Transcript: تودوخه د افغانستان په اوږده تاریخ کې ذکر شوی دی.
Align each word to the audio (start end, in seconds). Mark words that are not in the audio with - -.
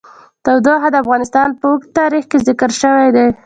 تودوخه 0.45 0.89
د 0.91 0.95
افغانستان 1.03 1.47
په 1.59 1.65
اوږده 1.71 1.93
تاریخ 1.99 2.23
کې 2.31 2.37
ذکر 2.47 2.69
شوی 2.81 3.09
دی. 3.15 3.27